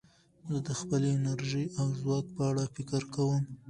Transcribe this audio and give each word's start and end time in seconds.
زه 0.49 0.57
د 0.67 0.69
خپلې 0.79 1.07
انرژۍ 1.17 1.65
او 1.79 1.85
ځواک 1.99 2.25
په 2.35 2.41
اړه 2.49 2.63
فکر 2.75 3.01
کوم. 3.13 3.43